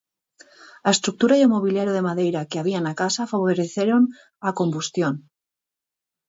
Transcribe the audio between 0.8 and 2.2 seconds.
A estrutura e o mobiliario de